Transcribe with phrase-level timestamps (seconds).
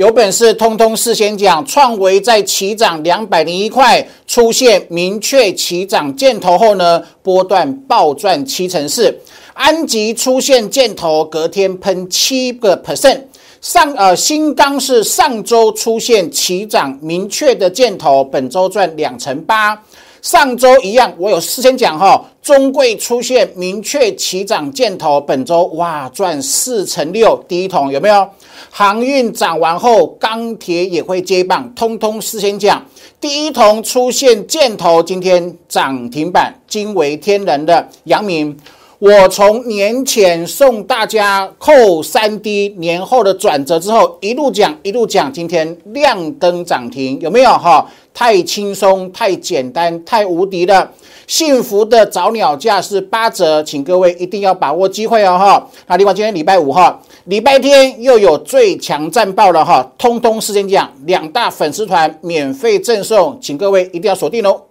[0.00, 9.14] 有本事通通事先讲，创维在起涨两百零一块出现明确起涨箭头后呢，波段暴赚七成四。
[9.52, 13.20] 安吉出现箭头，隔天喷七个 percent。
[13.60, 19.78] 上呃新钢是上周出现起涨明确的箭头，本周赚两成八。
[20.22, 28.26] 上周一样，我有事先讲哈，中贵出现明确起涨箭头，本周哇赚四成六，第一桶有没有？
[28.68, 32.84] 航运涨完后，钢铁也会接棒，通通事先讲。
[33.20, 38.56] 第一桶出现箭头，今天涨停板，惊为天人的阳明。
[38.98, 47.86] 我从年前送大家扣三 D 年后的转折之后，一路讲一路讲，今天亮灯涨停，有没有哈？
[48.12, 50.90] 太轻松，太简单，太无敌了！
[51.26, 55.70] 幸福的早鸟价是八折，请各位一定要把握机会哦哈！
[55.86, 64.62] 那另外今天礼拜五哈，礼拜天又有最强战报了哈，通通事先讲，两大粉丝团免费赠送，请各位一定要锁定哦。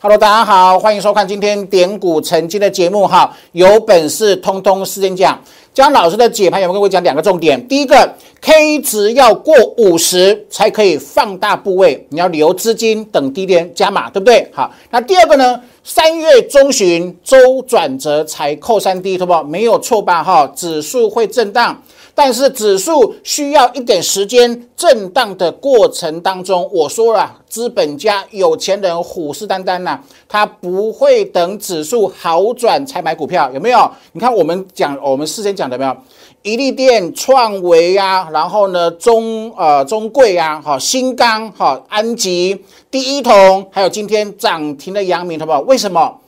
[0.00, 3.34] Hello，大家好，欢迎收看今天点股成金的节目哈。
[3.52, 5.40] 有本事通通事先讲，
[5.78, 7.68] 江老师的解盘有没有跟我讲两个重点？
[7.68, 14.50] 第一个，K 值要过五十才可以放大部位，你要留资金等低点加码，对不对？
[14.52, 15.60] 好，那第二个呢？
[15.84, 19.40] 三月中旬周转折才扣三 D，对不？
[19.44, 20.20] 没有错吧？
[20.24, 21.80] 哈，指数会震荡。
[22.18, 33.88] 但是指数需要一点时间震荡的过程当中，我说了，资本家有钱人虎视眈眈呐，他不会等指数好转才买股票，有没有？
[34.10, 35.96] 你看我们讲，我们事先讲的没有？
[36.42, 45.60] 一利电、创维啊，然后呢中呃中贵啊，好新钢好安吉、第一桶，还有今天涨停的阳明，好不好？
[45.60, 46.18] 为什么？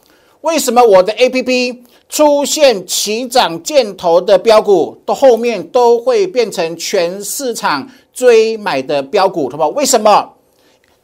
[0.43, 1.83] 为什么我的 A P P？
[2.09, 9.69] 出现起涨箭头的标股，到后面都会变成全市场追买的标股，好不好？
[9.69, 10.29] 为什么？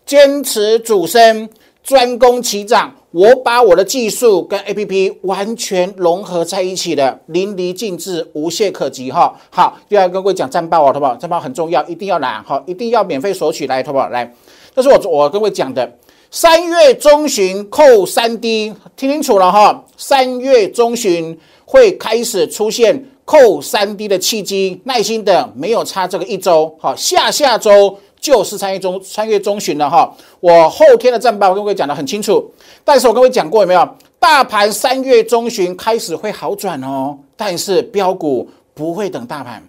[0.05, 1.49] 坚持主升，
[1.85, 2.93] 专攻起涨。
[3.13, 9.13] 我把我的技术跟 A P P 完全融合在一起的，淋漓尽致，无懈可击。
[9.13, 11.15] 哈，好，第二个跟各位讲战报哦，好不好？
[11.15, 14.09] 战报很重要，一定要拿，好，一定要免费索取来，好不好？
[14.09, 14.35] 来，
[14.75, 15.89] 这是我我跟各位讲的。
[16.31, 19.85] 三月中旬扣三 D，听清楚了哈！
[19.97, 30.13] 三月中旬会开始出现扣三 D 的契机，耐心的没有差这个一周，好，下下周就是三月中三月中旬了哈。
[30.41, 32.51] 我后天的战报跟各位讲的很清楚，
[32.85, 33.89] 但是我跟各位讲过有没有？
[34.19, 39.63] 大盘三月中旬开始会好转哦，但是标股不会等大盘，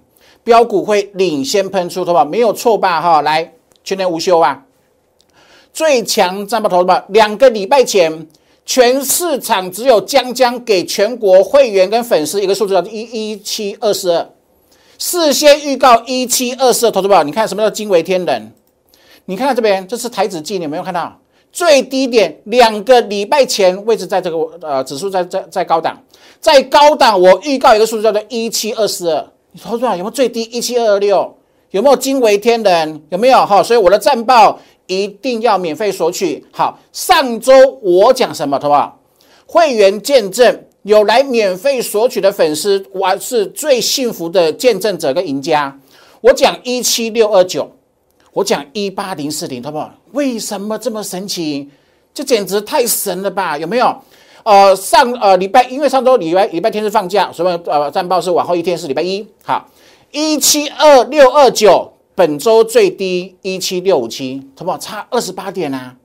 [0.43, 2.25] 标股会领先喷出，好不好？
[2.25, 2.99] 没有错吧？
[2.99, 3.53] 哈，来，
[3.83, 4.63] 全年无休啊！
[5.77, 8.25] 最强战报投吧，两个礼拜前，
[8.65, 14.27] 全市场只有江江给全国会员跟粉丝一个数字叫一一七二四二，
[14.97, 18.51] 事先预告一七二四二投资宝，你看什么叫惊为天人？
[19.25, 21.15] 你看看这边，这是台指记，你有没有看到
[21.51, 22.35] 最低点？
[22.45, 25.95] 两个礼拜前位置在这个呃指数在在在高档，
[26.41, 31.37] 在高档我预告一个数字叫做一七二四二，你投资有没有最低一七二二六？
[31.69, 33.03] 有没有惊为天人？
[33.09, 33.61] 有没有哈？
[33.61, 34.59] 所以我的战报。
[34.87, 36.43] 一定要免费索取。
[36.51, 38.99] 好，上周我讲什么，好不好？
[39.45, 45.79] 会员见证有来免费索取的粉丝，我是最幸福的见证者跟赢家。
[46.21, 47.71] 我讲一七六二九，
[48.33, 49.93] 我讲一八零四零，好不好？
[50.11, 51.69] 为什么这么神奇？
[52.13, 53.57] 这简直太神了吧？
[53.57, 53.95] 有没有？
[54.43, 59.27] 呃，上呃礼拜，因为上周礼拜礼拜天是放假，所以呃战报是往后一天是礼拜一。
[59.43, 59.69] 好，
[60.11, 61.93] 一七二六二九。
[62.17, 64.77] 本周最低一七六五七，好不好？
[64.79, 65.95] 差二十八点啊！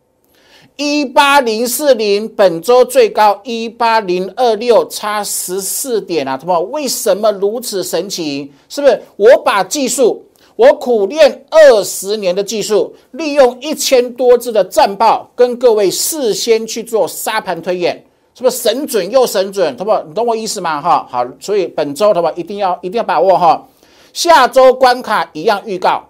[0.76, 6.60] 一八零四零，本周最高一八零二六，差十四点啊，好不好？
[6.60, 8.52] 为什么如此神奇？
[8.68, 9.02] 是不是？
[9.16, 10.22] 我把技术，
[10.54, 18.04] 我苦练二十年的技术，利用一千多字的战报，跟各位事先去做沙盘推演，
[18.34, 19.74] 是不是神准又神准？
[19.78, 20.02] 好不好？
[20.06, 20.78] 你懂我意思吗？
[20.78, 22.34] 哈，好，所以本周好不好？
[22.34, 23.66] 一定要一定要把握哈。
[24.12, 26.06] 下周关卡一样预告，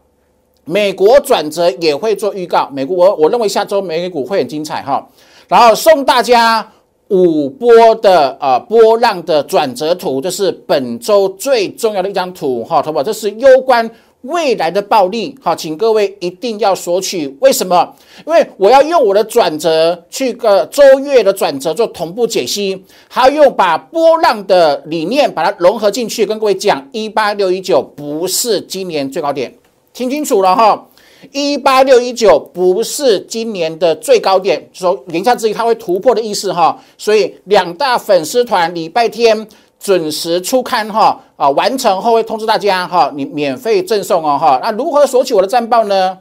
[0.65, 2.69] 美国转折也会做预告。
[2.73, 5.07] 美国我我认为下周美股会很精彩哈。
[5.49, 6.73] 然后送大家
[7.09, 13.03] 五波的呃波浪的转折图，这是本周最重要的一张图哈，投保？
[13.03, 13.91] 这是攸关。
[14.23, 17.27] 未来的暴利，好，请各位一定要索取。
[17.41, 17.93] 为什么？
[18.25, 29.53] 因为我要用我的转折去个周月的转折做同步解析，还要用把波浪的理念把它融合进去，跟各位讲，一八六一九不是今年最高点，
[29.93, 30.89] 听清楚了哈。
[31.31, 36.77] 一八六一九不是今年的最高点，说言下之意它会突破的意思哈。
[36.99, 39.47] 所以两大粉丝团礼拜天
[39.79, 44.59] 准时出刊哈啊，完成后会通知大家哈，你免费赠送哦哈。
[44.61, 46.19] 那如何索取我的战报呢？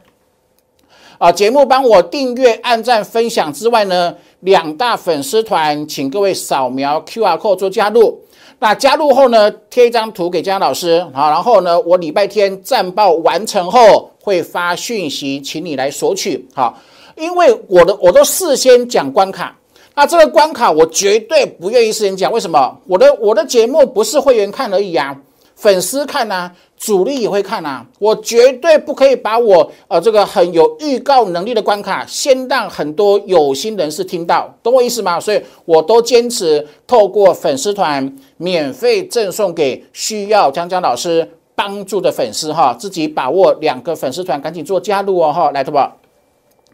[1.17, 8.21] 啊，节目帮我订阅、按赞、分享之外呢，两大粉丝团，请各位扫描 Q R code 做加入。
[8.63, 16.77] 那加入后呢，贴一张图给江老师好，然后呢，我礼拜天战报完成后会发讯息，请你来索取好。
[17.17, 19.57] 因为我的我都事先讲关卡，
[19.95, 22.77] 那这个关卡我绝对不愿意事先讲，为什么？
[22.85, 25.17] 我的我的节目不是会员看而已啊，
[25.61, 26.51] 粉丝看呐。
[26.81, 35.19] 主力也会看啊，我绝对不可以把我呃这个很有预告能力的关卡，先让很多有心人士听到，懂我意思吗？
[35.19, 45.95] 所以我都坚持透过粉丝团免费赠送给需要江江老师帮助的粉丝哈，自己把握两个粉丝团，赶紧做加入哦哈，来，对吧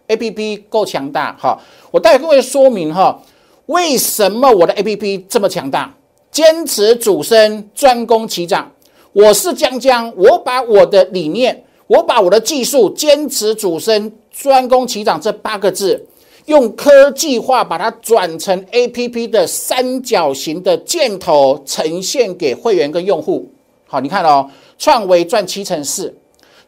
[0.07, 1.59] ？A P P 够强大哈，
[1.91, 3.21] 我带各位说明哈，
[3.65, 5.93] 为什么我的 A P P 这么强大？
[6.31, 8.71] 坚持主升，专攻齐涨。
[9.17, 16.05] 我是江江，我把我的理念，我把我的技术，坚持主升，专攻齐涨这八个字，
[16.45, 23.51] 用科技化把它转成 A P P 的三角形的箭头，呈现给会员跟用户。
[23.87, 24.47] 好，你看哦，
[24.77, 26.15] 创维赚七成四，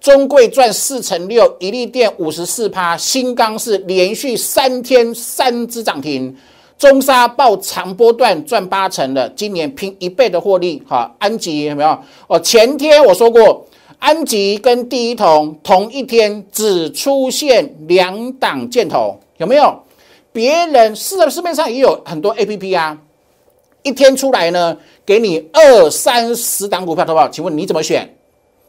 [0.01, 6.35] 中贵赚四成六，一利电五十四趴，新钢是连续三天三只涨停。
[6.79, 10.81] 中沙报长波段赚八成了，今年拼一倍的获利。
[10.87, 11.99] 哈，安吉有没有？
[12.27, 13.67] 哦，前天我说过，
[13.99, 19.77] 安吉跟第一桶同一天只出现两档箭头，有没有？
[20.31, 22.97] 别人市市面上也有很多 A P P 啊，
[23.83, 27.27] 一天出来呢，给你二三十档股票，好不好？
[27.27, 28.09] 请问你怎么选？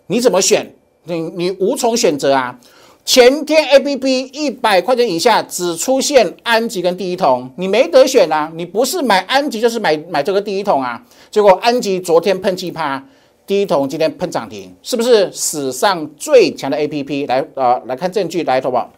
[0.09, 0.75] 你怎么选？
[1.05, 2.59] 你你无从选择啊。
[3.05, 8.51] 前天 A P P 一百块钱以下只出现安吉跟第一桶，你没得选啊！
[8.55, 11.03] 你不是买安吉就是买买这个第一桶啊！
[11.31, 13.05] 结果安吉昨天喷气趴，
[13.47, 17.27] 第一桶今天喷涨停，是不是史上最强的 A P P？
[17.27, 18.89] 来啊，来看证据，来投保，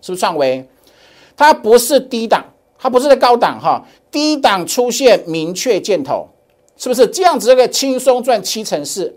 [0.00, 0.66] 是不是创维？
[1.36, 2.42] 它不是低档，
[2.78, 6.26] 它不是在高档哈，低档出现明确箭头，
[6.78, 7.48] 是不是这样子？
[7.48, 9.14] 这个轻松赚七成四。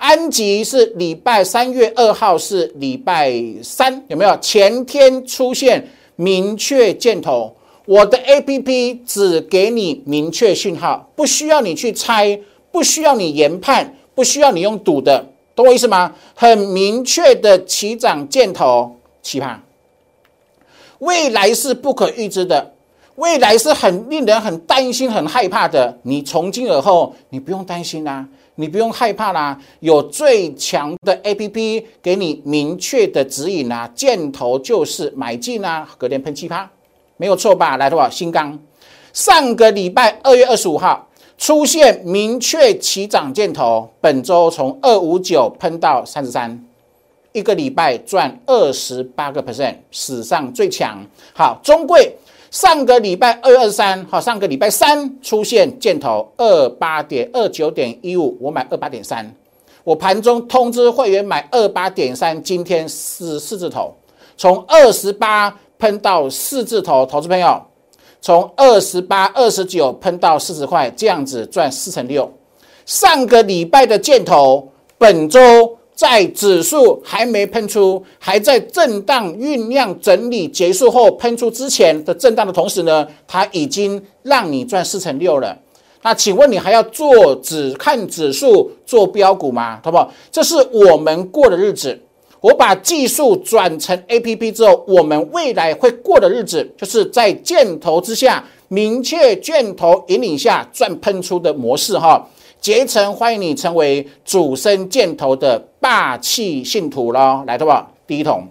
[0.00, 3.30] 安吉是礼拜三月二号，是礼拜
[3.62, 4.34] 三，有没有？
[4.38, 5.86] 前天出现
[6.16, 7.54] 明确箭头，
[7.84, 12.40] 我的 A P P 只给你明确讯号，不需要你去猜，
[12.72, 15.22] 不需要你研判，不需要你用赌的，
[15.54, 16.14] 懂我意思吗？
[16.34, 19.54] 很明确的起涨箭头，奇葩。
[21.00, 22.72] 未来是不可预知的，
[23.16, 25.98] 未来是很令人很担心、很害怕的。
[26.04, 28.26] 你从今而后，你不用担心啦。
[28.60, 36.68] 你不用害怕啦，有最强的 A P P 给你明确的指引啊，箭头就是买进啊，隔天喷七趴，
[37.16, 37.78] 没有错吧？
[37.78, 38.58] 来多少新钢？
[39.14, 41.08] 上个礼拜二月二十五号
[41.38, 46.62] 出现明确起涨箭头，本周从二五九喷到三十三，
[47.32, 51.02] 一个礼拜赚二十八个 percent，史上最强。
[51.32, 52.14] 好，中贵。
[52.50, 59.32] 上个礼拜二二三，好，上个礼拜三出现箭头二八点二九点一五，我买二八点三，
[59.84, 63.94] 我盘中通知会员买二八点三，今天是四字头，
[64.36, 67.62] 从二十八喷到四字头，投资朋友
[68.20, 72.28] 从二十八二十九喷到四十块，这样子赚四成六。
[72.84, 75.40] 上个礼拜的箭头，本周。
[76.00, 85.54] 在指数还没喷出，还在震荡酝酿整理结束后喷出之前的震荡的同时呢，它已经让你赚四成六了。
[86.00, 89.78] 那请问你还要做只看指数做标股吗？
[89.84, 90.10] 好不好？
[90.32, 92.00] 这是我们过的日子。
[92.40, 102.26] 我把技术转成 A P P 之后，我们未来会过的日子，就是在箭头之下，明确箭头引领下赚喷出的模式哈。
[102.60, 107.42] 竭诚欢迎你成为主升箭头的霸气信徒喽！
[107.46, 107.90] 来，对吧？
[108.06, 108.48] 第一桶，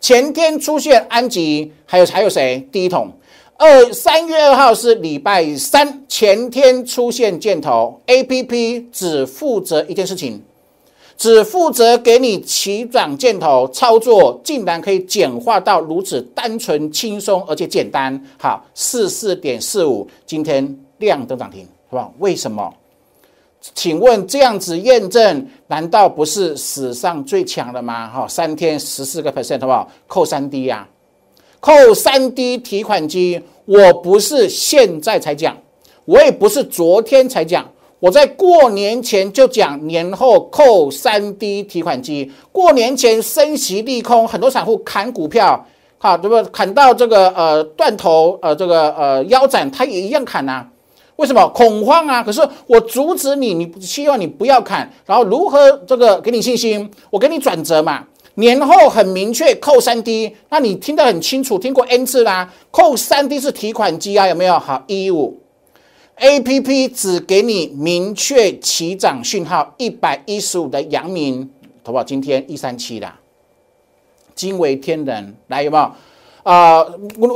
[0.00, 2.66] 前天出现安吉，还有还有谁？
[2.72, 3.12] 第一桶，
[3.58, 10.42] 二三月二号是礼拜三，前天出现箭头，A P P 只负责一件事情，
[11.18, 18.18] 只负责给你起转箭头操作，竟然可以简化到如此单纯、轻松而且简单。
[18.38, 22.10] 好，四四点四五，今天亮灯涨停，是吧？
[22.18, 22.72] 为什么？
[23.74, 28.08] 请问这样子验证，难道不是史上最强的吗？
[28.08, 29.90] 哈，三天十四个 percent，好不好？
[30.06, 30.86] 扣三 D 呀，
[31.58, 35.56] 扣三 D 提款机，我不是现在才讲，
[36.04, 37.68] 我也不是昨天才讲，
[37.98, 45.66] 我在过年前就讲年后扣三 D 提款机，过年前升息利空，很多散户砍股票，
[45.98, 46.50] 好，对不？
[46.50, 50.64] 砍到这个呃断头，呃这个呃腰斩，他也一样砍呐。
[51.18, 52.22] 为什么恐慌啊？
[52.22, 56.88] 可是我阻止你，你希望你不要砍，然后如何这个给你信心？
[57.10, 58.04] 我给你转折嘛。
[58.34, 62.48] 年后很明确扣三 D，那你听得很清楚，听过 N 次啦。
[62.70, 64.56] 扣三 D 是提款机啊，有没有？
[64.60, 65.40] 好，一五
[66.14, 71.50] A P P 只给你明确起涨讯号，一百一十五的阳明，
[71.82, 73.12] 投保今天一三七的，
[74.36, 75.34] 惊为天人。
[75.48, 75.92] 来有没有？
[76.44, 76.86] 啊，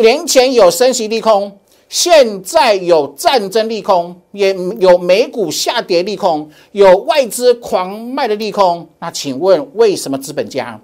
[0.01, 1.59] 年前有升息利空。
[1.93, 8.89] 现在有战争利空，也有美股下跌利空，有外资狂卖的利空。
[8.99, 10.81] 那请问，为什么资本家，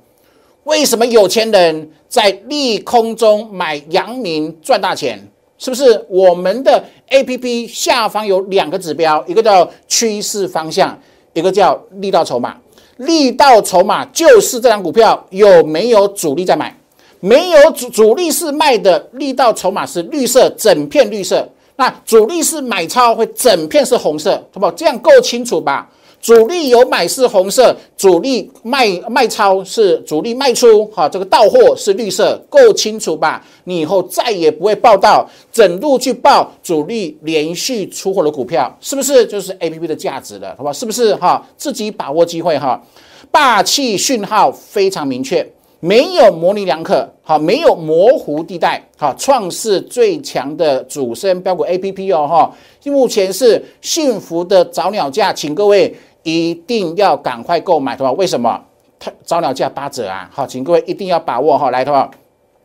[0.65, 5.19] 为什么有钱人在利空中买阳明赚大钱？
[5.57, 6.05] 是不是？
[6.11, 10.97] 我们的 A P P 下方有两个指标，一个叫趋势方向，
[11.33, 12.55] 一个叫力道筹码。
[12.99, 16.78] 力道筹码就是这张股票有没有主力在买？
[17.21, 21.47] 没有主主力是卖的力道筹码是绿色，整片绿色。
[21.77, 24.73] 那主力是买超，会整片是红色，好不好？
[24.73, 25.89] 这样够清楚吧？
[26.21, 33.41] 主力有买是红色，主力卖卖超是主力卖出，哈，这个到货是绿色，够清楚吧？
[33.63, 39.25] 你以后再也不会报到整路去报主力连续出货的股票，是不是？
[39.27, 40.73] 就是 A P P 的价值了，好不好？
[40.73, 41.15] 是不是？
[41.15, 42.83] 哈，自己把握机会哈，
[43.31, 45.49] 霸气讯号非常明确。
[45.81, 52.53] 没有模棱两可，好，没有模糊地带，好，创世最强的主升标股 A P P 哦，哈，
[52.85, 55.95] 目前是幸福的早鸟价，请各位
[56.25, 58.11] 一定要赶快购买，对吧？
[58.13, 58.61] 为什么？
[58.99, 62.11] 它早鸟价八折啊，好，请各位一定要把握哈，来，对吧？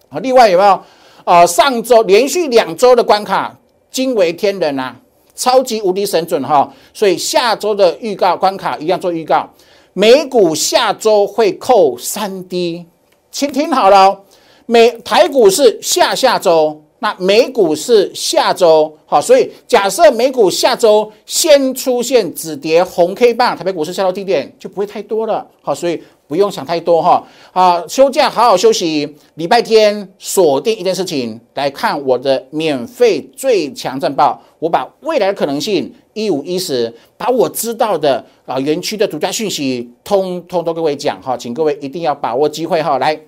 [0.09, 0.81] 好，另外有没有？
[1.25, 3.55] 呃，上周连续两周的关卡
[3.91, 4.95] 惊为天人啊，
[5.35, 9.47] 超级无敌神准哈，所以下周的预告关卡一样做预告，
[9.93, 12.87] 美股下周会扣三 D。
[13.33, 14.21] 请听好了，
[14.67, 43.19] 美台股是下下周，那美股是下周，好，所以假设美股下周先出现止跌红 K 棒，台北股市下到低点就不会太多了，好，所以不用想太多哈，啊，休假好好休息，礼拜天锁定一件事情来看我的免费最强战报，我把未来的可能性一五一十，把我知道的啊园区的独家讯息通通都各位讲哈，请各位一定要把握机会哈，来。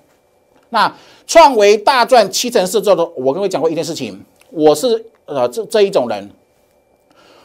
[0.70, 0.94] 那
[1.28, 6.30] 创维大赚七成四之后，我跟各位讲过一件事情，我是呃这这一种人，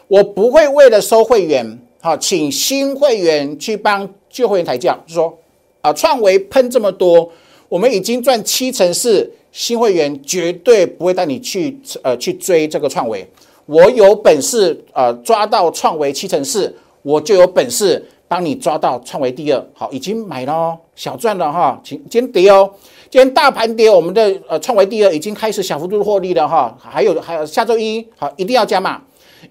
[0.09, 5.39] 我不会为了收会员，好，请新会员去帮旧会员抬轿，就说
[5.83, 7.31] 啊创维喷这么多，
[7.69, 13.29] 我们已经赚七成四，新会员绝对不会带你去呃去追这个创维，
[13.67, 22.71] 我有本事呃抓到创维七成四，我就有本事帮你抓到创维第二，好，已经买了哦，小赚了哈，请今天跌哦。
[23.11, 29.03] 今天大盘跌，我们的呃创维第二已经开始小幅度获利了哈，还有还有下周一好一定要加码，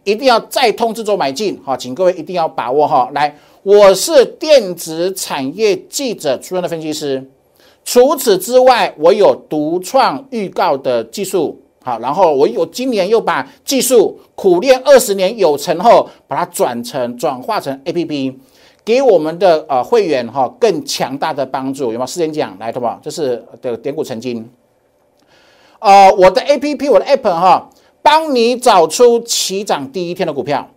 [0.10, 3.10] 一定要再通知做买进哈，请各位一定要把握哈。
[3.14, 7.24] 来，我是电子产业记者出身的分析师，
[7.86, 18.40] 除此之外，我有独创预告的技术好，然后我有今年又把技术苦练二十年有成后，把它转成转化成 A P P。
[18.86, 22.08] 给我们的呃会员哈更强大的帮助，有没有？
[22.08, 23.00] 时间讲来，好不好？
[23.04, 24.50] 这是的点股成金。
[25.78, 27.70] 呃，我的 A P P，我的 App 哈，
[28.10, 30.68] 帮你找出起涨第一天的股票，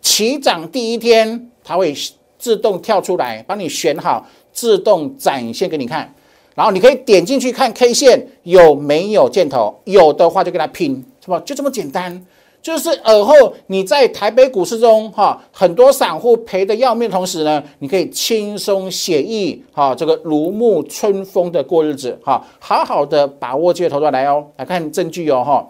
[0.00, 1.92] 起涨第一天它会
[2.38, 6.14] 自动跳出来，帮你选好，自动展现给你看。
[6.54, 11.42] 然后你可以点进去看 K 线有没有箭头，有的话就跟它拼，是吧？
[11.44, 12.24] 就这么简单。
[12.62, 24.46] 就是尔后你在台北股市中，哈，很多散户赔的要命同时呢，你可以轻松写意，哈，这个如沐春风的过日子，哈，好好的把握机会投出来哦。
[24.56, 25.68] 来看证据哦，哈，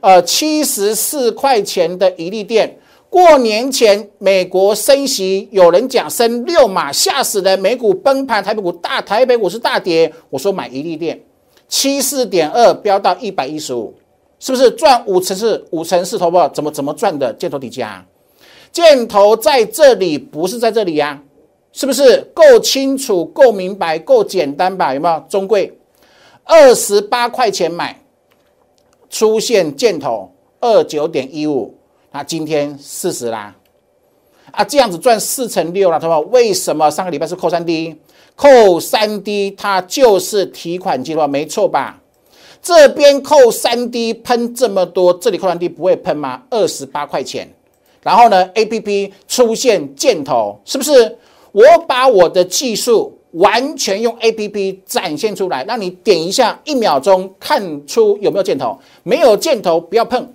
[0.00, 2.78] 呃，七十四块钱的一粒电，
[3.10, 11.20] 过年前美国升息，有人讲升六码，吓死人，美股崩盘，台北股大，台北股市大跌，我说买一粒电，
[11.68, 13.94] 七四点二飙到一百一十五。
[14.40, 16.48] 是不是赚五成是五成四头不？
[16.54, 17.32] 怎么怎么赚的？
[17.32, 18.06] 箭头底价，
[18.70, 21.20] 箭头在这里，不是在这里呀？
[21.72, 24.94] 是不是够清楚、够明白、够简单吧？
[24.94, 25.24] 有没有？
[25.28, 25.76] 中贵
[26.44, 28.00] 二十八块钱买，
[29.10, 31.74] 出现箭头二九点一五，
[32.12, 33.54] 那今天四十啦，
[34.50, 37.96] 啊，这样子赚四乘六了，他说为什么上个礼拜是扣三 D？
[38.36, 42.00] 扣三 D，它就是提款机的话，没错吧？
[42.62, 46.42] 这边扣三 D 喷这么多，这里扣三 D 不会喷吗？
[46.50, 47.48] 二十八块钱，
[48.02, 51.18] 然后呢，A P P 出现箭头，是不是？
[51.50, 60.32] 我把我的技术完全用 A P P 展现出来，让你点一下，一秒钟看出有没有箭头，没有箭头不要碰，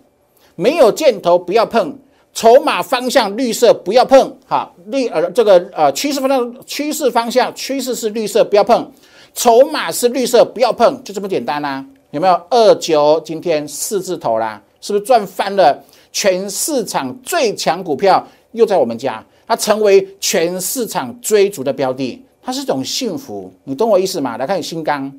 [0.55, 1.97] 没有箭头不要碰，
[2.33, 8.91] 筹码方向绿色不要碰，哈，绿呃这个呃趋势方向趋势方向趋势是绿色不要碰，
[9.33, 12.39] 筹码是绿色不要碰，就这么简单啦，有没有？
[12.49, 15.83] 二九今天四字头啦，是不是赚翻了？
[16.11, 24.35] 全市场最强股票又在我们家，它成为全市场追逐的标的，它是一种幸福，你懂我意思吗？
[24.37, 25.11] 来看新钢，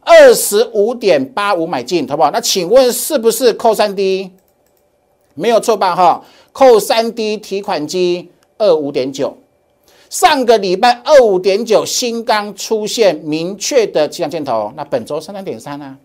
[0.00, 2.30] 二十五点八五买进，好不好？
[2.30, 4.30] 那请问是不是扣三 D？
[5.34, 5.94] 没有错吧？
[5.94, 9.36] 哈，扣三 D 提款机二五点九，
[10.08, 15.96] 上个礼拜二五点九新钢出现明确的迹象箭头，那本周三三点三呢？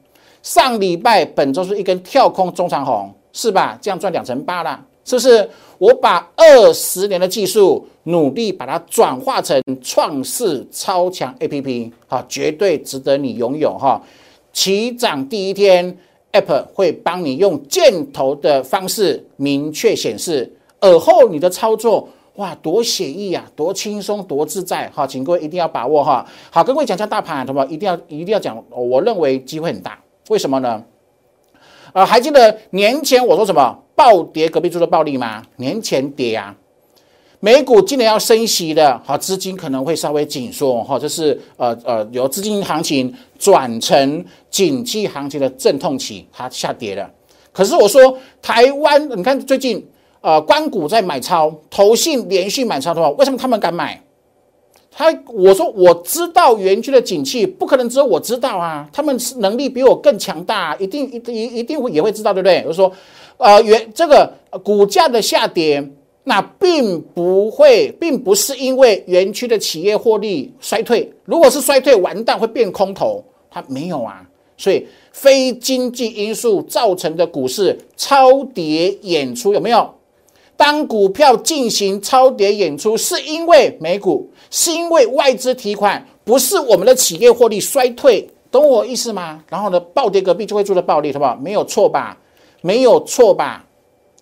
[0.43, 3.13] 上礼拜本周是一根跳空中长红。
[3.31, 3.77] 是吧？
[3.79, 5.47] 这样赚两成八了，是不是？
[5.79, 14.01] 我把二十年的技术努力把它转化成创世超强 A P P，好，绝对值得你拥有哈。
[14.51, 15.97] 起涨第一天
[16.33, 26.25] ，App 会帮你用箭头的方式明确显示，而后你的操作哇，多写意啊，多轻松，多自在哈，请各位一定要把握哈。
[26.51, 27.65] 好，跟各位讲下大盘，好不好？
[27.67, 30.83] 一定要一定要讲，我认为机会很大，为什么呢？
[31.93, 35.43] 啊，还记得年前我说什么暴跌隔壁猪的暴利吗？
[35.57, 36.55] 年前跌啊，
[37.39, 47.09] 美股今年要升息的，好，资金可能会稍微紧缩，哈，这是呃呃由资金行情转成景气行情的阵痛期，它下跌了。
[47.51, 49.85] 可是我说台湾，你看最近
[50.21, 54.01] 呃关股在买超，投信连续买超的话，为什么他们敢买？
[54.99, 62.61] 他我说我知道园区的景气不可能只有我知道啊，他们是能力比我更强大，一定一一一定会也会知道，对不对？
[62.67, 62.91] 我说，
[63.37, 64.29] 呃，原这个
[64.61, 65.81] 股价的下跌，
[66.25, 74.21] 那并不会，并不是因为园区的企业获利衰退，如果是衰退，完蛋会变空头，它没有啊，
[74.57, 79.89] 所以非经济因素造成的股市超跌演出有没有？
[80.59, 89.41] 当股票进行超跌演出，是因为美股，是因为外资提款，不是我们的企业获利衰退，懂我意思吗？
[89.47, 91.33] 然后呢，暴跌隔壁就会住着暴利，好不好？
[91.37, 92.17] 没有错吧？
[92.61, 93.65] 没有错吧？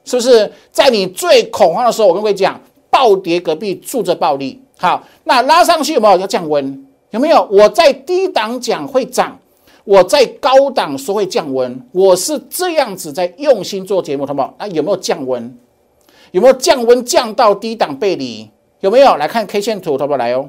[0.06, 4.62] 是不是在你最恐慌的时候，我跟各位讲，暴跌隔壁住着暴利。
[4.78, 6.86] 好，那拉上去有没有要降温？
[7.10, 7.48] 有没有？
[7.50, 9.36] 我在低档讲会涨，
[9.86, 14.54] 我在高档说会降温，我是这样子在用心做节目，好不好？
[14.60, 15.58] 那有没有降温？
[16.32, 18.50] 有没有降温降到低档背离？
[18.80, 19.98] 有没有来看 K 线图？
[19.98, 20.18] 好不好？
[20.18, 20.48] 来哦，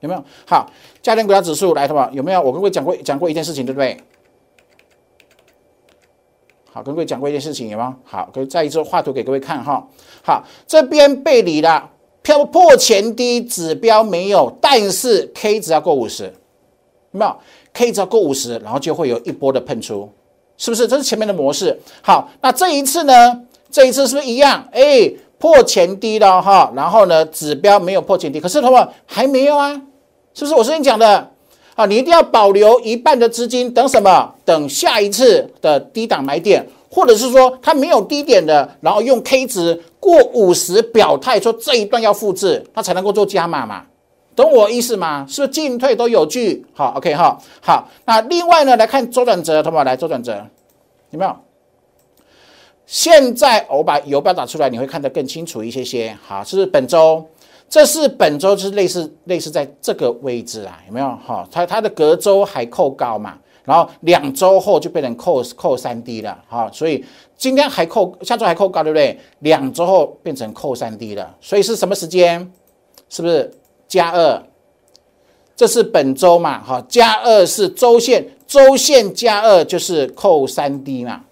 [0.00, 0.24] 有没有？
[0.46, 0.70] 好，
[1.02, 2.10] 家电股价指数来，好不好？
[2.10, 2.40] 有没有？
[2.40, 3.98] 我跟各位讲过讲过一件事情，对不对？
[6.72, 7.96] 好，跟各位讲过一件事情，有吗？
[8.04, 9.86] 好，可以再一次画图给各位看哈。
[10.22, 11.90] 好，这边背离了，
[12.22, 17.36] 漂破前低指标没有，但是 K 值要过五十，有没有
[17.74, 20.10] ？K 值要过五十，然后就会有一波的喷出，
[20.56, 20.88] 是不是？
[20.88, 21.78] 这是前面的模式。
[22.02, 23.45] 好，那这一次呢？
[23.76, 24.66] 这一次是不是一样？
[24.72, 29.70] 哎，破前低了哈，然后呢，指标没有破前低，可是的话还没有啊，
[30.32, 30.54] 是不是？
[30.54, 31.30] 我之前讲的
[31.74, 34.32] 啊，你一定要保留一半的资金，等什么？
[34.46, 43.82] 等下一次的低档买点，或者是说它没有低点的，然后用 K 值过五十表态说这一段要复制，它才能够做加码嘛？
[44.34, 45.26] 懂我意思吗？
[45.28, 46.64] 是不是进退都有据？
[46.72, 47.86] 好，OK 哈，好。
[48.06, 49.84] 那另外呢，来看周转折，好不好？
[49.84, 50.32] 来周转折，
[51.10, 51.36] 有没有？
[52.86, 56.16] 现在我把油标打出来，你会看得更清楚一些些。
[56.24, 57.24] 好，这是本周，
[57.68, 61.08] 这是本周，就是类似类似在这个位置啊，有没有？
[61.24, 67.04] 好，它它的隔周还扣高嘛，然后两周后就变成扣扣三 D 了，好，所以
[67.36, 69.18] 今天还扣，下周还扣高，对不对？
[69.40, 72.48] 两周后变成扣三 D 了，所以是什么时间？
[73.08, 73.50] 是不是
[73.88, 74.42] 加二？
[75.56, 76.62] 这是本周嘛？
[76.62, 81.24] 好，加二是周线，周线加二就是扣三 D 嘛。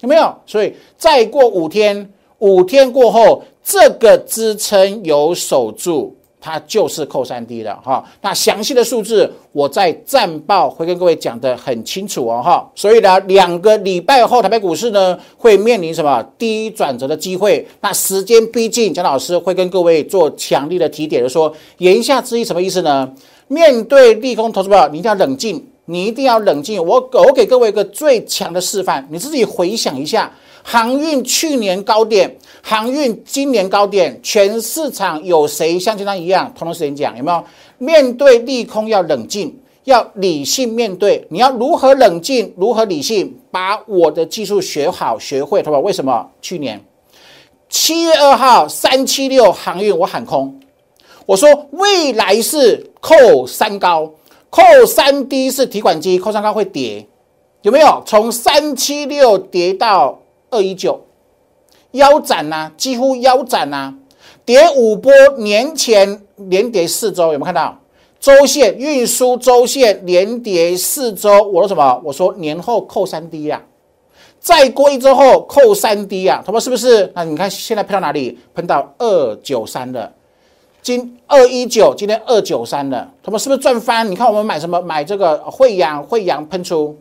[0.00, 0.34] 有没有？
[0.46, 8.04] 所以再过五天，五天过后，这个支撑有守住，它就是扣三 D 了哈。
[8.22, 12.70] 那详细的数字，我在战报会跟各位讲的很清楚哦哈。
[12.74, 17.66] 所以呢，两个礼拜后，台北股市呢会面临什么低转折的机会？
[17.80, 23.12] 那时间逼近，蒋老师会跟各位做强力的提点，就说言下之意什么意思呢？
[23.48, 25.67] 面对利空投资者，你一定要冷静。
[25.90, 26.84] 你一定要冷静。
[26.84, 30.30] 我我给各位一个最强的示范，你自己回想一下，
[30.62, 36.52] 航运去年高点，航运今年高点，全市场有谁像今天一样？
[36.56, 37.42] 同时间讲有没有？
[37.78, 41.26] 面对利空要冷静，要理性面对。
[41.30, 42.52] 你要如何冷静？
[42.56, 43.34] 如何理性？
[43.50, 45.78] 把我的技术学好学会，对吧？
[45.78, 46.28] 为什么？
[46.42, 46.78] 去年
[47.70, 50.60] 七月二号三七六航运我喊空，
[51.24, 54.10] 我说未来是扣三高，
[54.50, 57.06] 扣三 D 是提款机，扣三高会跌，
[57.62, 58.02] 有没有？
[58.06, 61.04] 从三七六跌到二一九，
[61.92, 63.94] 腰斩呐，几乎腰斩呐，
[64.44, 67.78] 跌五波，年前连跌四周，有没有看到？
[68.20, 72.02] 周线运输周线连跌四周，我说什么？
[72.04, 73.62] 我说年后扣三 D 呀。
[74.40, 77.12] 再过一周后扣三 D 啊，他们是不是？
[77.14, 78.38] 那你看现在喷到哪里？
[78.54, 80.12] 喷到二九三了，
[80.88, 84.10] 今二一九，今天二九三了，他们是不是赚翻？
[84.10, 84.80] 你看我们买什么？
[84.80, 86.96] 买这个惠阳，惠阳喷出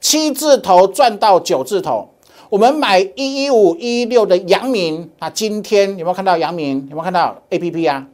[0.00, 2.08] 七字头赚到九字头。
[2.50, 6.84] 我们买一一五一六的阳明啊，今天有没有看到阳明？
[6.90, 8.04] 有没有看到 A P P 啊？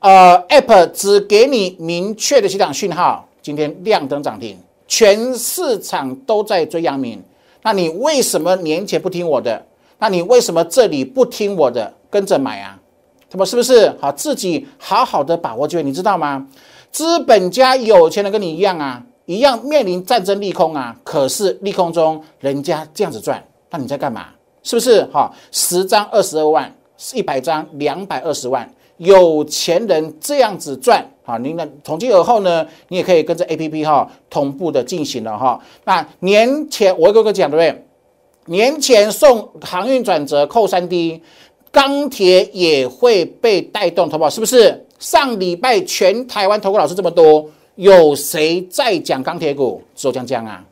[0.00, 7.18] 呃，App 只给你明确的起涨讯号，今天亮灯涨停，全市场都在追阳明。
[7.62, 9.64] 那你为什么年前不听我的？
[9.98, 12.78] 那你为什么这里不听我的，跟着买啊？
[13.36, 15.82] 他们是不是好自己好好的把握机会？
[15.82, 16.48] 你知道吗？
[16.90, 20.96] 资本家有钱人跟你一样啊，一样面临战争利空啊。
[21.04, 24.28] 可是利空中人家这样子赚，那你在干嘛？
[24.62, 25.04] 是不是？
[25.12, 26.74] 哈，十张二十二万，
[27.12, 31.04] 一百张两百二十万，有钱人这样子赚。
[31.22, 35.60] 好，您的统计而后呢，你也可以跟着 A P P 哈同步的进行了哈。
[35.84, 37.82] 那年前我哥哥讲对不对？
[38.48, 41.20] 年前送航运转折扣三 D，
[41.70, 44.84] 钢铁也会被带动，投保是不是？
[44.98, 49.82] 上礼拜全台湾投顾老师这么多，有谁在讲钢铁股？
[49.94, 50.64] 只有江江啊。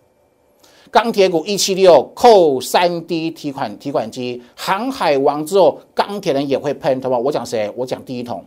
[0.91, 7.19] 钢铁股一七六扣三 D 提款提款机，航海王之后，钢铁人也会喷，投保。
[7.19, 7.71] 我讲谁？
[7.77, 8.43] 我讲第一桶。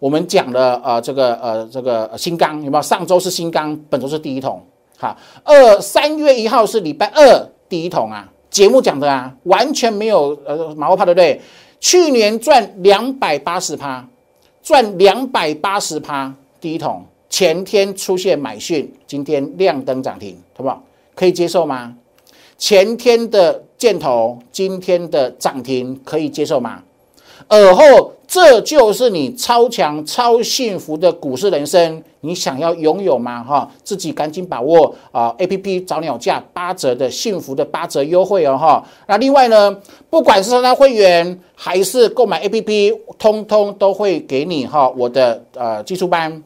[0.00, 2.82] 我们讲的呃这个呃这个新钢有没有？
[2.82, 4.60] 上周是新钢，本周是第一桶。
[4.98, 8.28] 好，二三月一号是礼拜二第一桶啊。
[8.50, 11.40] 节目讲的啊，完全没有呃马后炮，对不对？
[11.84, 14.08] 去年赚两百八十趴，
[14.62, 17.04] 赚两百八十趴第一桶。
[17.28, 20.82] 前天出现买讯，今天亮灯涨停，好不好？
[21.14, 21.94] 可以接受吗？
[22.56, 26.82] 前天的箭头，今天的涨停，可以接受吗？
[27.48, 33.44] 而后，这就是你超强、超幸福的股市人生，你想要拥有吗？
[33.44, 38.56] 哈，自己赶紧把握啊！A P P 找鸟价八折的幸福的八折优惠哦！
[38.56, 39.76] 哈，那另外呢，
[40.08, 46.42] 不管是参加会员还是购买 A P P，通通都会给你哈我的呃技术班，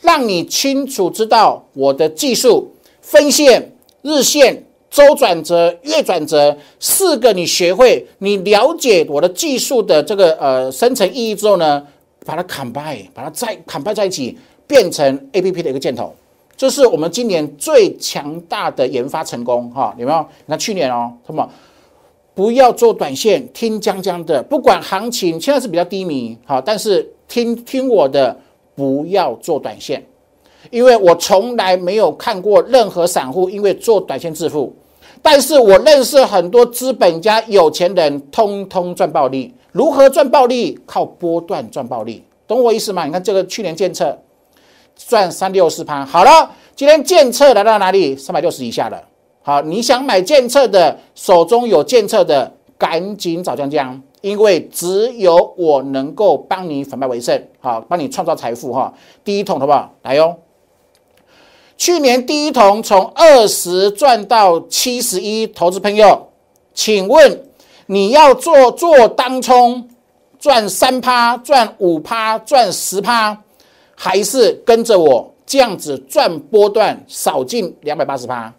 [0.00, 4.62] 让你清楚知道我的技术分线、日线。
[4.96, 11.86] 周转折、月转折四个，你学会，你了解我的技术的这个呃深层意义之后呢，
[12.24, 16.14] 把它砍败，把它再砍败在一起，变成 A P P 的一个箭头，
[16.56, 20.26] 这是我们今年最强大的研发成功哈，有没有？
[20.46, 21.46] 你看去年哦，什么
[22.34, 28.34] 不要做短线，听江江的，不管行情现在是比较低迷，好，但是听听我的，
[28.74, 30.02] 不要做短线，
[30.70, 34.74] 因为我从来没有看过任何散户因为做短线致富。
[35.28, 39.52] 但是我认识很多资本家、有钱人，通通赚暴利。
[39.72, 40.78] 如何赚暴利？
[40.86, 43.04] 靠波段赚暴利，懂我意思吗？
[43.04, 44.16] 你看这个去年建测
[44.94, 48.16] 赚三六四趴，好了，今天建测来到哪里？
[48.16, 49.02] 三百六十以下了。
[49.42, 58.94] 好，你想买建测的，手中有建测的，赶紧找江江，因为只有我能够帮你反败为胜，好，帮你创造财富哈。
[59.24, 59.92] 第一桶好不好？
[60.04, 60.36] 来哟。
[61.76, 66.28] 去年第一桶从二十赚到七十一，投资朋友，
[66.72, 67.44] 请问
[67.86, 69.88] 你要做做当冲
[70.38, 73.42] 赚三趴、赚五趴、赚十趴，
[73.94, 78.52] 还是跟着我这样子赚波段少进两百八十趴，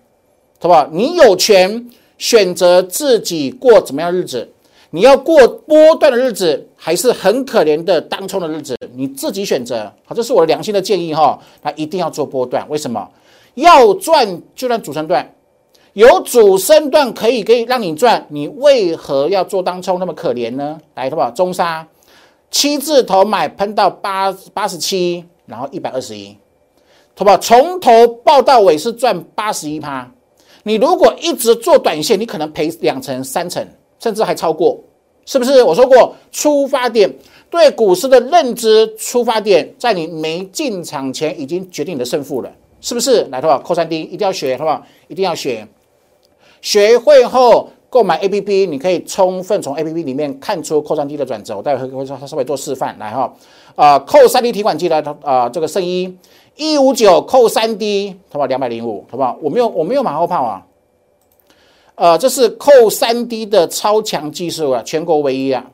[0.59, 0.87] 好不好？
[0.91, 4.47] 你有权选择自己过怎么样日子，
[4.89, 9.91] 你要过波段的日子，还是很可怜的当冲的日子，你自己选择。
[10.05, 13.07] 好，这是我的良心的建议哈，那一定要做波段，为什么？
[13.55, 15.27] 要赚就赚主升段，
[15.93, 20.79] 有主升段可以可以让你赚，你为何要做当冲那么可怜呢？
[20.95, 21.31] 来，好不好？
[21.31, 21.85] 中沙
[22.49, 26.37] 七字头买喷到八八十七，然后一百二十一，
[27.17, 27.37] 好不好？
[27.39, 30.09] 从头报到尾是赚八十一趴。
[30.63, 33.67] 你如果一直做短线，你可能赔两成、三成，
[33.99, 34.77] 甚至还超过，
[35.25, 35.63] 是不是？
[35.63, 37.11] 我说过，出发点
[37.49, 42.51] 对股市的认知，出发点在你没进场前已经决定你的胜负了。
[42.79, 43.59] 是不是来，好不好？
[43.59, 44.83] 扣三 D 一定要学，好不好？
[45.07, 45.67] 一定要学。
[46.61, 51.57] 学会后购买 A P P，你可以充分从 A P P 里面看出扣三 D 的转折。
[51.57, 53.33] 我待会会稍稍微做示范，来哈。
[53.75, 56.15] 啊，扣三 D 提款机的啊，这个圣衣
[56.55, 58.45] 一五九扣三 D，好不好？
[58.45, 59.35] 两百零五，好不好？
[59.41, 60.63] 我没有我没有马后炮啊。
[61.97, 65.65] 呃，这是扣三 D 的超强技术啊，全国唯一啊，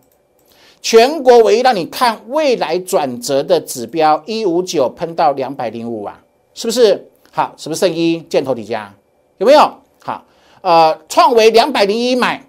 [0.81, 6.17] 全国唯一让你看未来转折的指标，一五九喷到两百零五啊，
[6.53, 7.09] 是不是？
[7.29, 8.95] 好，是不是圣一箭头底下？
[9.37, 9.59] 有没有？
[10.01, 10.23] 好，
[10.61, 12.41] 呃，创维两百零一买，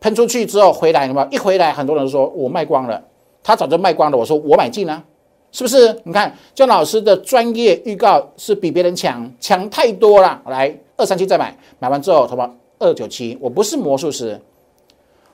[0.00, 1.28] 喷出去之后回来，有没有？
[1.30, 3.00] 一回来，很多人说我卖光了，
[3.44, 5.00] 他早就卖光了，我说我买进啊。
[5.52, 5.96] 是不是？
[6.04, 10.40] 你看姜老师的专业预告是比别人强，强太多了。
[10.46, 12.52] 来，二三七再买，买完之后，好不好？
[12.80, 14.40] 二九七，我不是魔术师，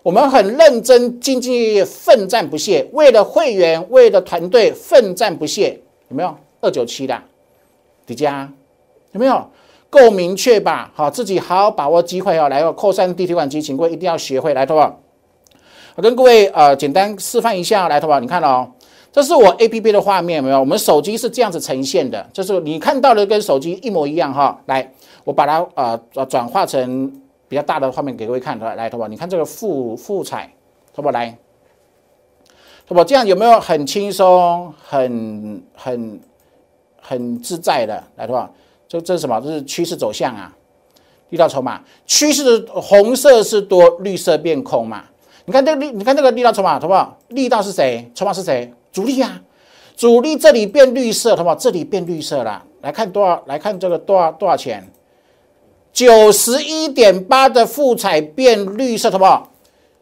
[0.03, 6.37] 我们很认真、兢兢业业、奋战不懈，为了会员，为了团队奋战不懈，有没有？
[6.61, 7.19] 二九七的
[8.05, 8.47] 迪迦
[9.13, 9.49] 有没有？
[9.89, 10.91] 够明确吧？
[10.95, 12.49] 好，自己好好把握机会哦。
[12.49, 15.01] 来哦，扣三 D 提款机，请各位一定要学会来，好不好？
[15.95, 18.21] 我跟各位呃简单示范一下，来，好不好？
[18.21, 18.69] 你看哦。
[19.13, 20.61] 这是我 A P P 的画面，没有？
[20.61, 24.61] 我们手机是这样子呈现的，就是你看到的跟手机一模一样哈。
[24.67, 24.93] 来，
[25.25, 27.11] 我把它呃转化成
[27.49, 30.53] 比较大的画面给各位看，来，来，好不你看这个复复彩，
[30.95, 31.37] 好不来，
[32.87, 36.21] 好不这样有没有很轻松、很很
[37.01, 38.03] 很自在的？
[38.17, 38.53] 来，好不
[38.89, 39.41] 这这是什么？
[39.41, 40.53] 这是趋势走向啊，
[41.31, 45.05] 力道筹码，趋势的红色是多，绿色变空嘛？
[45.45, 47.17] 你看这个力，你看这个力道筹码，好不好？
[47.29, 48.11] 力道是谁？
[48.15, 48.73] 筹码是谁？
[48.93, 49.41] 主力啊，
[49.97, 51.55] 主力这里变绿色，好不好？
[51.55, 52.65] 这里变绿色了。
[52.81, 53.43] 来看多少？
[53.47, 54.89] 来看这个多少多少钱？
[55.97, 59.51] 九十一点八的富彩变绿色，好不好？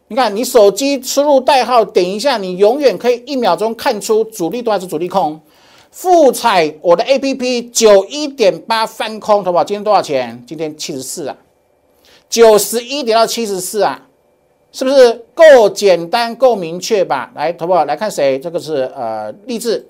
[0.09, 5.39] 你看，你手机输入代号，点一下，你永远可以一秒钟看出主力多还是主力空。
[5.91, 9.63] 富彩，我的 A P P 九一点八翻空，好不好？
[9.63, 10.43] 今天多少钱？
[10.45, 11.37] 今天七十四啊，
[12.29, 14.01] 九十一点到七十四啊。
[14.73, 17.31] 是不是够简单、够明确吧？
[17.33, 18.37] 来，投保来看谁？
[18.37, 19.87] 这个是呃励志。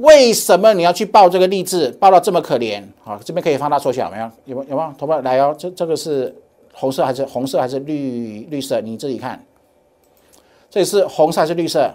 [0.00, 1.90] 为什么你要去报这个励志？
[2.00, 2.82] 报到这么可怜？
[3.04, 4.30] 好，这边可以放大缩小，没有？
[4.46, 4.94] 有有有吗？
[4.98, 6.34] 投保来哦，这这个是
[6.72, 8.80] 红色还是红色还是绿绿色？
[8.80, 9.44] 你自己看，
[10.70, 11.92] 这里是红色还是绿色？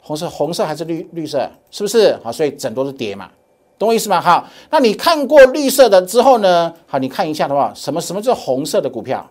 [0.00, 1.48] 红色红色还是绿绿色？
[1.70, 2.18] 是不是？
[2.24, 3.30] 好，所以整多是跌嘛，
[3.78, 4.20] 懂我意思吗？
[4.20, 6.74] 好，那你看过绿色的之后呢？
[6.84, 9.24] 好，你看一下的话，什么什么叫红色的股票？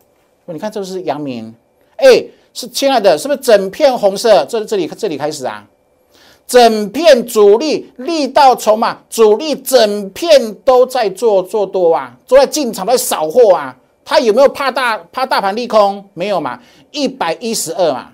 [0.46, 1.54] 你看，这是阳明，
[1.98, 4.46] 哎，是亲爱的，是不是整片红色？
[4.46, 5.68] 这这里这里开始啊，
[6.46, 13.76] 整片主力力道筹码，主力整片都在做做多啊，都在进场在扫货啊。
[14.06, 16.04] 他有没有怕大怕大盘利空？
[16.14, 16.60] 没有嘛，
[16.92, 18.12] 一百一十二嘛，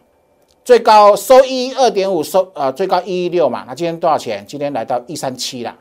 [0.64, 3.66] 最高收一二点五，收呃最高一一六嘛。
[3.68, 4.46] 那今天多少钱？
[4.48, 5.76] 今天来到一三七了，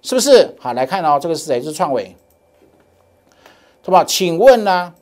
[0.00, 0.56] 是不是？
[0.58, 1.60] 好，来看哦，这个是谁？
[1.62, 2.16] 是创伟，
[3.82, 4.02] 好不好？
[4.04, 4.94] 请问呢？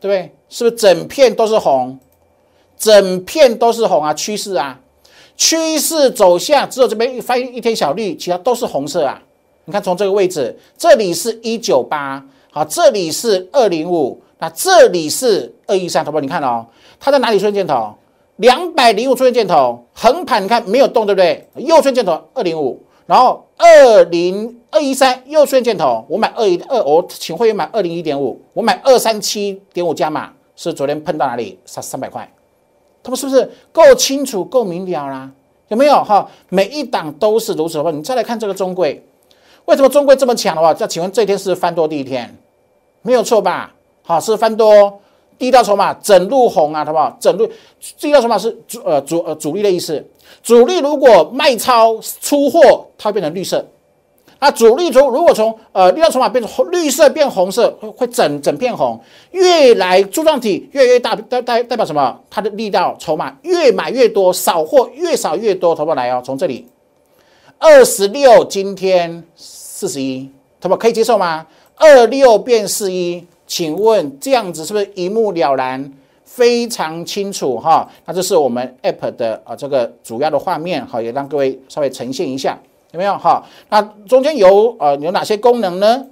[0.00, 0.34] 对不对？
[0.48, 1.98] 是不是整片都是红？
[2.76, 4.80] 整片都是红啊，趋势啊，
[5.36, 9.20] 趋势走向只有这边翻一天小绿，其他都是红色啊。
[9.64, 16.20] 你看从这个位置，这里是一九八，好，这里是二零五，那这里是二一三，好不好？
[16.20, 16.66] 你看哦，
[16.98, 17.94] 它在哪里出现箭头？
[18.36, 21.48] 两百零五出现箭头，横盘你看没有动，对不对？
[21.56, 24.60] 右出现箭头二零五，然后二零。
[24.74, 32.28] 二一三又出现箭头，我买二一二，我请会员买二零一点五，我买二三七点五加码，是昨天碰到哪里三三百块，
[33.04, 35.30] 他们是不是够清楚够明了啦？
[35.68, 36.28] 有没有哈？
[36.48, 39.00] 每一档都是如此的话，你再来看这个中贵，
[39.66, 40.74] 为什么中贵这么强的话？
[40.78, 42.34] 那请问这天是翻多第一天，
[43.02, 43.72] 没有错吧？
[44.02, 45.00] 好，是翻多
[45.38, 47.14] 第一道筹码整路红啊，好不好？
[47.20, 47.46] 整路
[47.98, 50.02] 第一道筹码是主呃主呃主力的意思，
[50.42, 53.64] 主力如果卖超出货，它变成绿色。
[54.44, 62.20] 那主力从如果从呃力量筹码变成红绿色变红色，会会整整片红，越来柱状体越来越大，代代代表什么？
[62.28, 66.66] 它的力道筹码越买越多，少货越少越多，投保来哦，从这里
[67.58, 70.30] 二十六，今天四十一，
[70.60, 71.46] 投保可以接受吗？
[71.76, 75.90] 二六变四一，请问这样子是不是一目了然，
[76.22, 77.88] 非常清楚哈？
[78.04, 82.58] 那这是我们 app 的啊这个主要的画面，好，也让各位稍微呈现一下。
[82.94, 83.44] 有没有哈？
[83.68, 86.06] 那中间有呃有哪些功能呢？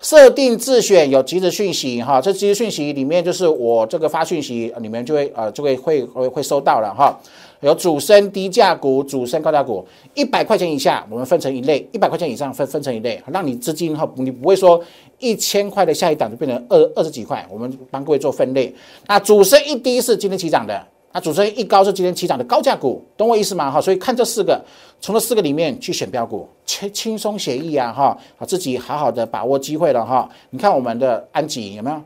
[0.00, 7.12] 设定自选有即时讯息哈，这即时讯息里面就是我这个发讯息，你们就会呃就会会会会收到了哈。
[7.60, 14.80] 有主升低价股、主升高价股，一百块钱以下我们分成一类，一百块钱以上分分成一类，让你资金哈你不会说
[15.18, 18.72] 一千块的下一档就变成二二十几块，我们帮各位做分类。
[19.08, 20.80] 那主升一低是今天起涨的。
[21.12, 23.70] 那主持人一高是今天起涨的高价股，懂我意思吗？
[23.70, 24.62] 哈，所以看这四个，
[25.00, 28.16] 从这四个里面去选标股，轻轻松写意啊，哈，
[28.46, 30.28] 自己好好的把握机会了哈。
[30.50, 32.00] 你看我们的安吉有没有？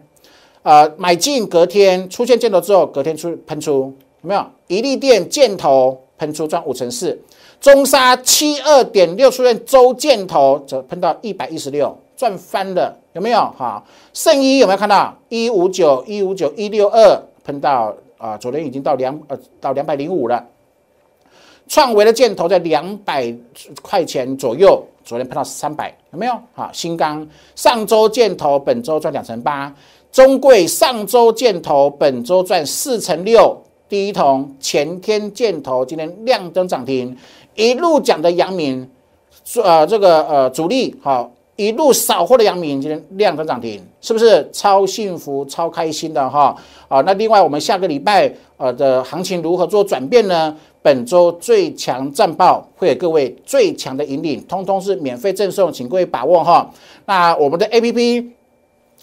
[0.62, 4.46] 呃，买进隔天出现箭头之后，隔天出喷出有没有？
[4.68, 7.20] 一利电箭头喷出赚五成四，
[7.60, 11.96] 中沙七二点六出现周箭头则喷到一百一十六。
[12.14, 13.38] 赚翻了，有没有？
[13.58, 15.12] 哈，圣一有没有看到？
[15.28, 20.46] 一五九一五九一六二喷到啊，昨天已经到两呃到两百零五了。
[21.66, 23.34] 创维的箭头在两百
[23.82, 26.32] 块钱左右，昨天碰到三百，有没有？
[26.52, 29.74] 好，新钢上周箭头，本周赚两成八。
[30.12, 33.60] 中贵上周箭头，本周赚四成六。
[33.88, 37.16] 第一桶前天箭头，今天亮灯涨停。
[37.56, 38.88] 一路讲的阳明，
[39.64, 46.56] 呃，这个呃主力好，一路扫货的阳明，今天亮灯涨停，是不是超幸福、超开心的哈？
[46.88, 50.56] 啊，那另外我们下个礼拜呃的行情如何做转变呢？
[50.80, 56.68] 本周最强战报会给各位最强的引领，通通是免费赠送，请各位把握哈。
[57.06, 58.32] 那我们的 A P P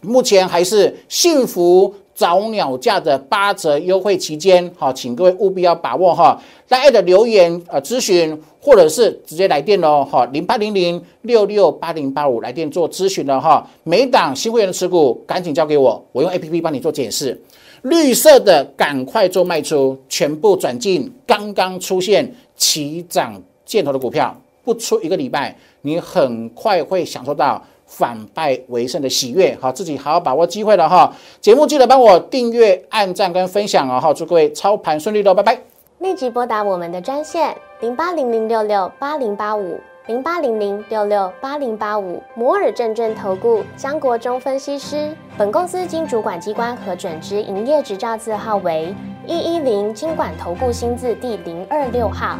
[0.02, 6.38] 目前还是幸福早鸟价的八折优惠期间，好，请各位务必要把握哈。
[6.68, 13.66] 大家的留言呃咨询，或者是直接来电哦，哈，零八零零六六八零八五来电做咨询的哈。
[13.86, 17.42] 每档新会员的持股赶紧交给我，我用 A P P 帮你做检视。
[17.84, 29.58] 绿色的赶快做卖出，全部转进刚刚出现起涨箭头的股票，不出一个礼拜，你很快会享受到反败为胜的喜悦。
[29.60, 31.12] 好，自己好好把握机会了哈。
[31.42, 34.00] 节目记得帮我订阅、按赞跟分享哦。
[34.00, 35.60] 好，祝各位操盘顺利喽，拜拜。
[35.98, 39.78] 立即拨打我们的专线零八零零六六八零八五。
[40.08, 48.92] 零八零零六六八零八五摩尔证券投顾江国忠分析师，本公司经主管机关核准之营业执照字号为
[49.28, 52.40] 一一零金管投顾新字第零二六号。